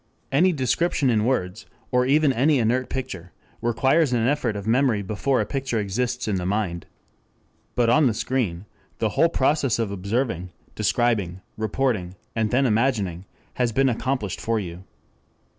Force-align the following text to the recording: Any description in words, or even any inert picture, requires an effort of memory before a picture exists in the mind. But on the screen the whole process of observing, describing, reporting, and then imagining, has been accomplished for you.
Any 0.31 0.51
description 0.51 1.11
in 1.11 1.25
words, 1.25 1.67
or 1.91 2.07
even 2.07 2.33
any 2.33 2.57
inert 2.57 2.89
picture, 2.89 3.33
requires 3.61 4.11
an 4.11 4.27
effort 4.27 4.55
of 4.55 4.65
memory 4.65 5.03
before 5.03 5.39
a 5.39 5.45
picture 5.45 5.77
exists 5.79 6.27
in 6.27 6.37
the 6.37 6.45
mind. 6.47 6.87
But 7.75 7.87
on 7.91 8.07
the 8.07 8.15
screen 8.15 8.65
the 8.97 9.09
whole 9.09 9.29
process 9.29 9.77
of 9.77 9.91
observing, 9.91 10.53
describing, 10.73 11.41
reporting, 11.55 12.15
and 12.35 12.49
then 12.49 12.65
imagining, 12.65 13.25
has 13.61 13.71
been 13.71 13.89
accomplished 13.89 14.41
for 14.41 14.59
you. 14.59 14.85